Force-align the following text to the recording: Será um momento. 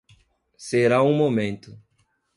Será 0.57 1.03
um 1.03 1.13
momento. 1.13 1.79